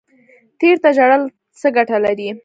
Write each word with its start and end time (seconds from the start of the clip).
تیر 0.59 0.77
ته 0.83 0.89
ژړل 0.97 1.23
څه 1.59 1.67
ګټه 1.77 1.97
لري؟ 2.05 2.29